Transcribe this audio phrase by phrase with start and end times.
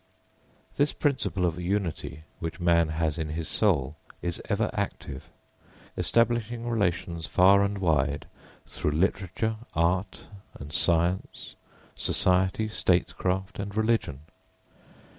[0.77, 5.29] This principal of unity which man has in his soul is ever active,
[5.95, 8.25] establishing relations far and wide
[8.65, 10.25] through literature, art,
[10.59, 11.53] and science,
[11.93, 14.21] society, statecraft, and religion.